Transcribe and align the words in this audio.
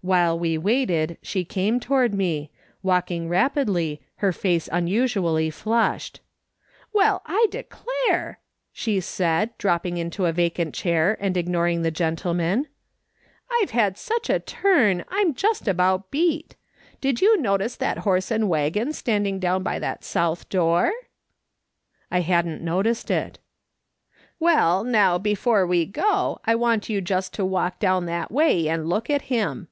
While 0.00 0.38
we 0.38 0.58
waited 0.58 1.16
she 1.22 1.46
came 1.46 1.80
toward 1.80 2.12
me, 2.12 2.50
walking 2.82 3.26
rapidly, 3.30 4.02
her 4.16 4.32
face 4.34 4.68
unusually 4.70 5.48
flushed. 5.48 6.20
"Well, 6.92 7.22
I 7.24 7.46
declare!" 7.50 8.38
she 8.74 9.00
said, 9.00 9.56
dropping 9.56 9.96
into 9.96 10.26
a 10.26 10.32
vacant 10.32 10.74
chair, 10.74 11.16
and 11.20 11.38
ignoring 11.38 11.80
the 11.80 11.90
gentleman. 11.90 12.66
"I've 13.62 13.70
had 13.70 13.96
such 13.96 14.28
a 14.28 14.38
turn, 14.40 15.06
I'm 15.08 15.32
just 15.32 15.66
about 15.66 16.10
beat. 16.10 16.54
Did 17.00 17.22
you 17.22 17.38
notice 17.40 17.74
that 17.76 18.00
horse 18.04 18.30
and 18.30 18.46
waggon 18.46 18.92
standing 18.92 19.38
down 19.38 19.62
by 19.62 19.78
that 19.78 20.04
south 20.04 20.50
door?" 20.50 20.92
I 22.10 22.20
hadn't 22.20 22.60
noticed 22.60 23.10
it." 23.10 23.38
Well, 24.38 24.84
now 24.84 25.16
before 25.16 25.66
we 25.66 25.86
go, 25.86 26.40
I 26.44 26.54
want 26.56 26.90
you 26.90 27.00
just 27.00 27.32
to 27.34 27.44
walk 27.46 27.78
down 27.78 28.04
that 28.04 28.30
way 28.30 28.68
and 28.68 28.86
look 28.86 29.08
at 29.08 29.22
him. 29.32 29.68